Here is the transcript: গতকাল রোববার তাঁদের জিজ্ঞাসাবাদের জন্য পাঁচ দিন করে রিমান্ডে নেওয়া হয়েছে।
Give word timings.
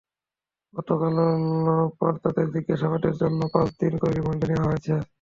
গতকাল 0.73 1.15
রোববার 1.69 2.13
তাঁদের 2.23 2.47
জিজ্ঞাসাবাদের 2.55 3.13
জন্য 3.21 3.39
পাঁচ 3.53 3.69
দিন 3.81 3.93
করে 4.01 4.13
রিমান্ডে 4.13 4.45
নেওয়া 4.49 4.69
হয়েছে। 4.69 4.93